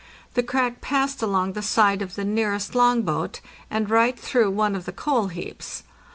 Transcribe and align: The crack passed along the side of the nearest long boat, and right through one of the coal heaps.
The 0.33 0.41
crack 0.41 0.81
passed 0.81 1.21
along 1.21 1.53
the 1.53 1.61
side 1.61 2.01
of 2.01 2.15
the 2.15 2.25
nearest 2.25 2.73
long 2.73 3.03
boat, 3.03 3.39
and 3.69 3.87
right 3.87 4.19
through 4.19 4.49
one 4.49 4.73
of 4.73 4.85
the 4.85 4.91
coal 4.93 5.27
heaps. 5.27 5.83